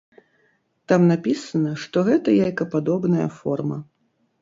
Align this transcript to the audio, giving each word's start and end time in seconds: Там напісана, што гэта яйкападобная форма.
Там 0.91 1.01
напісана, 1.11 1.71
што 1.83 1.97
гэта 2.09 2.29
яйкападобная 2.49 3.27
форма. 3.41 3.83